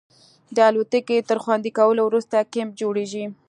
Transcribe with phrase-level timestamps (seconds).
[0.55, 3.25] د الوتکې تر خوندي کولو وروسته کیمپ جوړیږي